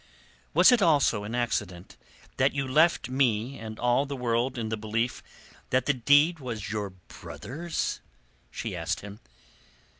[0.55, 1.95] "Was it also an accident
[2.37, 5.21] that you left me and all the world in the belief
[5.69, 8.01] that the deed was your brother's?"
[8.49, 9.19] she asked him.